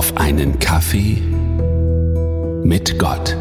auf 0.00 0.16
einen 0.16 0.58
Kaffee 0.58 1.18
mit 2.64 2.98
Gott. 2.98 3.36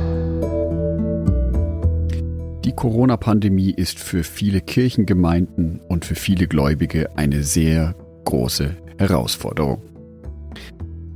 Die 2.66 2.74
Corona-Pandemie 2.76 3.72
ist 3.72 3.98
für 3.98 4.26
viele 4.26 4.60
Kirchengemeinden 4.60 5.80
und 5.88 6.04
für 6.04 6.16
viele 6.16 6.48
Gläubige 6.48 7.16
eine 7.18 7.44
sehr 7.44 7.96
große 8.26 8.76
Herausforderung. 8.98 9.82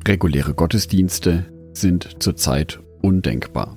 Reguläre 0.08 0.54
Gottesdienste 0.54 1.46
sind 1.74 2.24
zurzeit 2.24 2.80
undenkbar. 3.02 3.76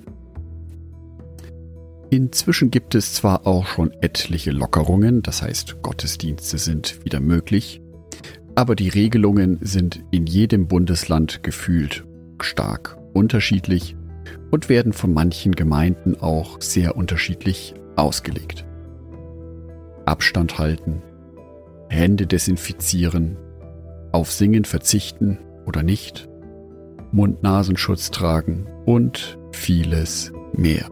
Inzwischen 2.10 2.70
gibt 2.70 2.94
es 2.94 3.14
zwar 3.14 3.44
auch 3.44 3.66
schon 3.66 3.90
etliche 4.02 4.52
Lockerungen, 4.52 5.20
das 5.20 5.42
heißt 5.42 5.82
Gottesdienste 5.82 6.58
sind 6.58 7.04
wieder 7.04 7.18
möglich, 7.18 7.80
aber 8.56 8.74
die 8.74 8.88
Regelungen 8.88 9.58
sind 9.60 10.02
in 10.10 10.26
jedem 10.26 10.66
Bundesland 10.66 11.42
gefühlt 11.42 12.04
stark 12.40 12.98
unterschiedlich 13.12 13.96
und 14.50 14.68
werden 14.68 14.92
von 14.92 15.12
manchen 15.12 15.52
Gemeinden 15.52 16.16
auch 16.20 16.60
sehr 16.60 16.96
unterschiedlich 16.96 17.74
ausgelegt. 17.96 18.64
Abstand 20.06 20.58
halten, 20.58 21.02
Hände 21.88 22.26
desinfizieren, 22.26 23.36
auf 24.12 24.32
Singen 24.32 24.64
verzichten 24.64 25.38
oder 25.66 25.82
nicht, 25.82 26.28
Mund-Nasenschutz 27.12 28.10
tragen 28.10 28.66
und 28.86 29.38
vieles 29.52 30.32
mehr. 30.54 30.88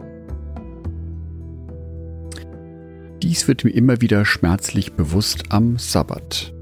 Dies 3.23 3.47
wird 3.47 3.63
mir 3.63 3.71
immer 3.71 4.01
wieder 4.01 4.23
schmerzlich 4.23 4.93
bewusst 4.93 5.45
am 5.49 5.77
Sabbat, 5.77 6.54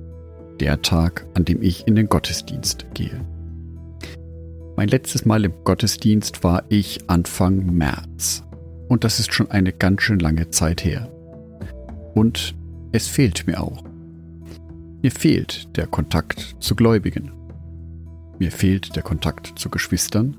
der 0.63 0.81
Tag, 0.81 1.25
an 1.33 1.43
dem 1.43 1.61
ich 1.61 1.89
in 1.89 1.95
den 1.97 2.07
Gottesdienst 2.07 2.85
gehe. 2.93 3.19
Mein 4.77 4.87
letztes 4.87 5.25
Mal 5.25 5.43
im 5.43 5.51
Gottesdienst 5.65 6.41
war 6.45 6.63
ich 6.69 7.01
Anfang 7.07 7.65
März. 7.65 8.45
Und 8.87 9.03
das 9.03 9.19
ist 9.19 9.33
schon 9.33 9.51
eine 9.51 9.73
ganz 9.73 10.03
schön 10.03 10.19
lange 10.19 10.51
Zeit 10.51 10.85
her. 10.85 11.11
Und 12.15 12.55
es 12.93 13.09
fehlt 13.09 13.45
mir 13.45 13.61
auch. 13.61 13.83
Mir 15.01 15.11
fehlt 15.11 15.75
der 15.75 15.85
Kontakt 15.85 16.55
zu 16.61 16.75
Gläubigen. 16.75 17.33
Mir 18.39 18.51
fehlt 18.51 18.95
der 18.95 19.03
Kontakt 19.03 19.59
zu 19.59 19.69
Geschwistern. 19.69 20.37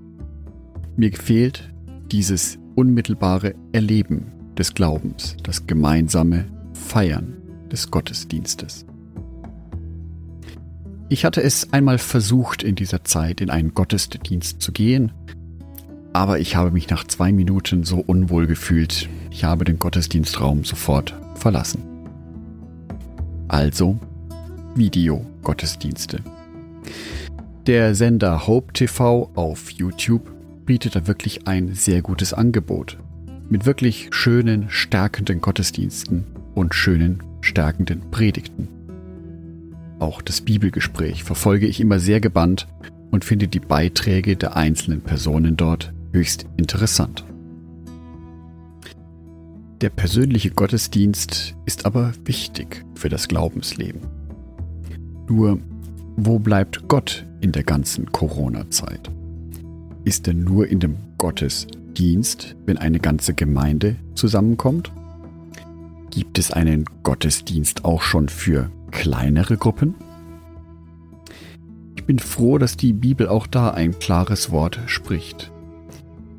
Mir 0.97 1.13
fehlt 1.13 1.71
dieses 2.11 2.59
unmittelbare 2.77 3.55
Erleben 3.73 4.33
des 4.57 4.73
Glaubens, 4.73 5.37
das 5.43 5.67
gemeinsame 5.67 6.47
Feiern 6.73 7.37
des 7.71 7.91
Gottesdienstes. 7.91 8.87
Ich 11.09 11.25
hatte 11.25 11.43
es 11.43 11.73
einmal 11.73 11.99
versucht, 11.99 12.63
in 12.63 12.75
dieser 12.77 13.05
Zeit 13.05 13.41
in 13.41 13.51
einen 13.51 13.75
Gottesdienst 13.75 14.61
zu 14.61 14.73
gehen, 14.73 15.13
aber 16.15 16.39
ich 16.39 16.57
habe 16.57 16.71
mich 16.71 16.89
nach 16.89 17.05
zwei 17.05 17.33
Minuten 17.33 17.85
so 17.85 17.97
unwohl 17.99 18.47
gefühlt, 18.47 19.09
ich 19.31 19.45
habe 19.45 19.65
den 19.65 19.79
Gottesdienstraum 19.79 20.65
sofort 20.65 21.15
verlassen. 21.35 21.83
Also 23.49 23.99
Videogottesdienste. 24.77 26.21
Der 27.67 27.95
Sender 27.95 28.47
Hope 28.47 28.73
TV 28.73 29.31
auf 29.35 29.71
YouTube 29.71 30.31
bietet 30.65 30.97
da 30.97 31.07
wirklich 31.07 31.47
ein 31.47 31.75
sehr 31.75 32.01
gutes 32.03 32.33
Angebot. 32.33 32.99
Mit 33.51 33.67
wirklich 33.67 34.09
schönen, 34.11 34.71
stärkenden 34.71 35.41
Gottesdiensten 35.41 36.25
und 36.55 36.75
schönen, 36.75 37.23
stärkenden 37.41 38.11
Predigten. 38.11 38.84
Auch 40.05 40.21
das 40.21 40.43
Bibelgespräch 40.43 41.25
verfolge 41.25 41.67
ich 41.67 41.81
immer 41.81 41.99
sehr 41.99 42.21
gebannt 42.21 42.67
und 43.11 43.25
finde 43.25 43.49
die 43.49 43.59
Beiträge 43.59 44.37
der 44.37 44.55
einzelnen 44.55 45.01
Personen 45.01 45.57
dort 45.57 45.95
höchst 46.13 46.45
interessant. 46.59 47.25
Der 49.81 49.89
persönliche 49.89 50.51
Gottesdienst 50.51 51.57
ist 51.65 51.87
aber 51.87 52.13
wichtig 52.27 52.85
für 52.95 53.09
das 53.09 53.29
Glaubensleben. 53.29 54.03
Nur, 55.27 55.59
wo 56.19 56.39
bleibt 56.39 56.87
Gott 56.87 57.25
in 57.41 57.53
der 57.53 57.65
ganzen 57.65 58.13
Corona-Zeit? 58.13 59.11
Ist 60.05 60.29
er 60.29 60.35
nur 60.35 60.69
in 60.69 60.81
dem 60.81 60.97
Gottesdienst, 61.17 62.57
wenn 62.67 62.77
eine 62.77 63.01
ganze 63.01 63.33
Gemeinde 63.33 63.97
zusammenkommt? 64.15 64.93
Gibt 66.11 66.39
es 66.39 66.51
einen 66.51 66.85
Gottesdienst 67.05 67.87
auch 67.87 68.03
schon 68.03 68.29
für 68.29 68.71
kleinere 68.95 69.59
Gruppen? 69.59 69.95
Ich 71.97 72.05
bin 72.05 72.19
froh, 72.19 72.59
dass 72.59 72.77
die 72.77 72.93
Bibel 72.93 73.29
auch 73.29 73.47
da 73.47 73.71
ein 73.71 73.99
klares 73.99 74.51
Wort 74.51 74.81
spricht. 74.87 75.51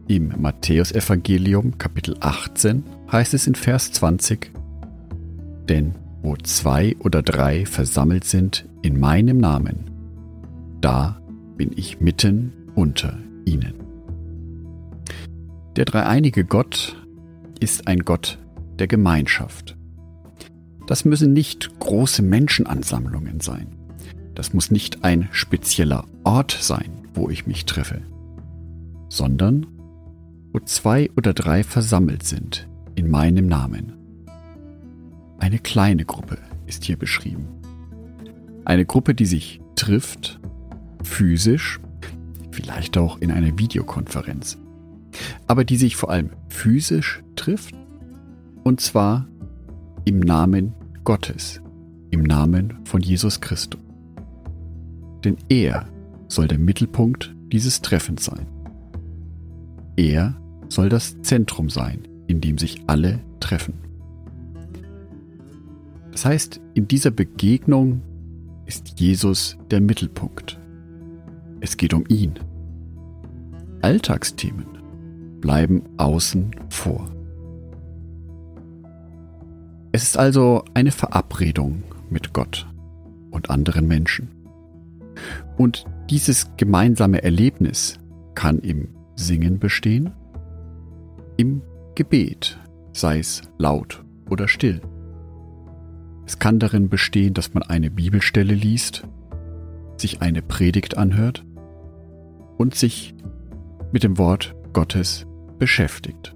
Im 0.07 0.33
Matthäusevangelium 0.39 1.77
Kapitel 1.77 2.15
18 2.19 2.83
heißt 3.11 3.33
es 3.33 3.45
in 3.45 3.55
Vers 3.55 3.91
20, 3.91 4.51
Denn 5.69 5.95
wo 6.21 6.35
zwei 6.37 6.95
oder 6.99 7.21
drei 7.21 7.65
versammelt 7.65 8.23
sind 8.23 8.65
in 8.81 8.99
meinem 8.99 9.37
Namen, 9.37 9.91
da 10.81 11.21
bin 11.57 11.71
ich 11.75 11.99
mitten 11.99 12.53
unter 12.73 13.17
ihnen. 13.45 13.73
Der 15.75 15.85
dreieinige 15.85 16.45
Gott 16.45 16.95
ist 17.59 17.87
ein 17.87 17.99
Gott 17.99 18.39
der 18.79 18.87
Gemeinschaft. 18.87 19.74
Das 20.87 21.05
müssen 21.05 21.33
nicht 21.33 21.79
große 21.79 22.21
Menschenansammlungen 22.21 23.39
sein. 23.39 23.67
Das 24.35 24.53
muss 24.53 24.69
nicht 24.69 25.03
ein 25.03 25.29
spezieller 25.31 26.05
Ort 26.23 26.57
sein, 26.59 26.91
wo 27.13 27.29
ich 27.29 27.47
mich 27.47 27.65
treffe, 27.65 28.01
sondern 29.09 29.65
wo 30.51 30.59
zwei 30.59 31.09
oder 31.15 31.33
drei 31.33 31.63
versammelt 31.63 32.23
sind 32.23 32.67
in 32.95 33.09
meinem 33.09 33.47
Namen. 33.47 33.93
Eine 35.39 35.59
kleine 35.59 36.05
Gruppe 36.05 36.37
ist 36.65 36.83
hier 36.83 36.97
beschrieben. 36.97 37.47
Eine 38.63 38.85
Gruppe, 38.85 39.15
die 39.15 39.25
sich 39.25 39.61
trifft, 39.75 40.39
physisch, 41.03 41.79
vielleicht 42.51 42.97
auch 42.97 43.19
in 43.19 43.31
einer 43.31 43.57
Videokonferenz, 43.57 44.57
aber 45.47 45.65
die 45.65 45.77
sich 45.77 45.95
vor 45.95 46.09
allem 46.09 46.31
physisch 46.49 47.23
trifft, 47.35 47.75
und 48.63 48.81
zwar 48.81 49.27
im 50.05 50.19
Namen 50.19 50.73
Gottes, 51.03 51.61
im 52.11 52.23
Namen 52.23 52.79
von 52.85 53.01
Jesus 53.01 53.41
Christus. 53.41 53.81
Denn 55.23 55.37
er 55.49 55.87
soll 56.27 56.47
der 56.47 56.59
Mittelpunkt 56.59 57.35
dieses 57.51 57.81
Treffens 57.81 58.25
sein. 58.25 58.45
Er 59.97 60.39
soll 60.69 60.89
das 60.89 61.19
Zentrum 61.23 61.69
sein, 61.69 62.07
in 62.27 62.39
dem 62.41 62.57
sich 62.57 62.81
alle 62.87 63.19
treffen. 63.39 63.73
Das 66.11 66.25
heißt, 66.25 66.61
in 66.75 66.87
dieser 66.87 67.11
Begegnung 67.11 68.01
ist 68.65 68.99
Jesus 68.99 69.57
der 69.71 69.81
Mittelpunkt. 69.81 70.59
Es 71.61 71.77
geht 71.77 71.93
um 71.93 72.03
ihn. 72.07 72.33
Alltagsthemen 73.81 74.65
bleiben 75.41 75.81
außen 75.97 76.51
vor. 76.69 77.14
Es 79.95 80.03
ist 80.03 80.17
also 80.17 80.65
eine 80.73 80.91
Verabredung 80.91 81.81
mit 82.09 82.33
Gott 82.33 82.67
und 83.31 83.49
anderen 83.49 83.87
Menschen. 83.87 84.27
Und 85.55 85.85
dieses 86.09 86.51
gemeinsame 86.57 87.23
Erlebnis 87.23 87.97
kann 88.33 88.59
im 88.59 88.89
Singen 89.15 89.57
bestehen, 89.57 90.11
im 91.37 91.61
Gebet, 91.95 92.59
sei 92.91 93.19
es 93.19 93.41
laut 93.57 94.03
oder 94.29 94.49
still. 94.49 94.81
Es 96.25 96.39
kann 96.39 96.59
darin 96.59 96.89
bestehen, 96.89 97.33
dass 97.33 97.53
man 97.53 97.63
eine 97.63 97.89
Bibelstelle 97.89 98.53
liest, 98.53 99.07
sich 99.95 100.21
eine 100.21 100.41
Predigt 100.41 100.97
anhört 100.97 101.45
und 102.57 102.75
sich 102.75 103.15
mit 103.93 104.03
dem 104.03 104.17
Wort 104.17 104.55
Gottes 104.73 105.25
beschäftigt. 105.57 106.34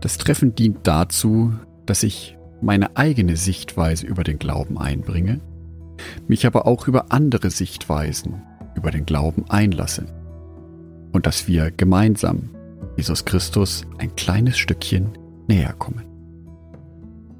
Das 0.00 0.16
Treffen 0.16 0.54
dient 0.54 0.78
dazu, 0.84 1.52
dass 1.86 2.02
ich 2.02 2.36
meine 2.60 2.96
eigene 2.96 3.36
Sichtweise 3.36 4.06
über 4.06 4.24
den 4.24 4.38
Glauben 4.38 4.78
einbringe, 4.78 5.40
mich 6.28 6.46
aber 6.46 6.66
auch 6.66 6.86
über 6.86 7.10
andere 7.10 7.50
Sichtweisen 7.50 8.42
über 8.76 8.90
den 8.92 9.06
Glauben 9.06 9.44
einlasse 9.48 10.06
und 11.12 11.26
dass 11.26 11.48
wir 11.48 11.72
gemeinsam 11.72 12.50
Jesus 12.96 13.24
Christus 13.24 13.86
ein 13.98 14.14
kleines 14.14 14.58
Stückchen 14.58 15.18
näher 15.48 15.72
kommen. 15.72 16.04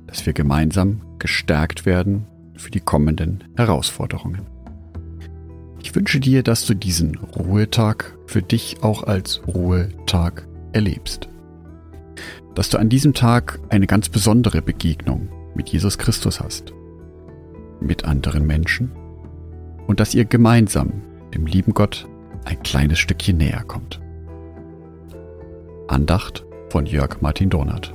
Dass 0.07 0.27
wir 0.27 0.33
gemeinsam 0.33 1.03
gestärkt 1.19 1.87
werden 1.87 2.27
für 2.57 2.71
die 2.71 2.81
kommenden 2.81 3.45
Herausforderungen. 3.57 4.47
Ich 5.81 5.95
wünsche 5.95 6.19
dir, 6.19 6.43
dass 6.43 6.67
du 6.67 6.75
diesen 6.75 7.17
Ruhetag 7.19 8.17
für 8.27 8.43
dich 8.43 8.83
auch 8.83 9.05
als 9.05 9.43
Ruhetag 9.47 10.49
erlebst 10.73 11.29
dass 12.55 12.71
du 12.71 12.79
an 12.79 12.89
diesem 12.89 13.15
Tag 13.15 13.61
eine 13.69 13.87
ganz 13.87 14.09
besondere 14.09 14.63
Begegnung 14.63 15.29
mit 15.55 15.69
Jesus 15.69 15.99
Christus 15.99 16.41
hast, 16.41 16.73
mit 17.81 18.05
anderen 18.05 18.47
Menschen 18.47 18.93
und 19.87 20.01
dass 20.01 20.15
ihr 20.15 20.25
gemeinsam 20.25 21.03
dem 21.35 21.47
lieben 21.47 21.75
Gott 21.75 22.09
ein 22.45 22.63
kleines 22.63 22.99
Stückchen 22.99 23.37
näher 23.37 23.65
kommt. 23.67 24.01
Andacht 25.89 26.45
von 26.71 26.87
Jörg 26.87 27.21
Martin 27.21 27.51
Donat. 27.51 27.95